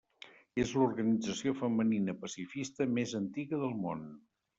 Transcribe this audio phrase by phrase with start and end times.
[0.61, 4.03] És l'organització femenina pacifista més antiga del món.